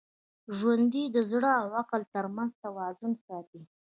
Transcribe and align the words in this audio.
ژوندي 0.57 1.03
د 1.15 1.17
زړه 1.31 1.51
او 1.61 1.67
عقل 1.79 2.01
تر 2.13 2.25
منځ 2.35 2.51
توازن 2.63 3.11
ساتي 3.25 3.61